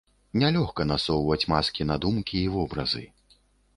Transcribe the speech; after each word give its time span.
Не 0.43 0.47
лёгка 0.55 0.85
насоўваць 0.91 1.47
маскі 1.55 1.87
на 1.93 1.99
думкі 2.07 2.35
і 2.47 2.51
вобразы. 2.55 3.05